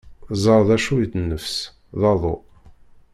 Ẓer 0.43 0.61
d 0.67 0.69
acu 0.75 0.93
i 0.97 1.05
d 1.11 1.13
nnefs: 1.21 1.55
d 1.99 2.01
aḍu. 2.11 2.35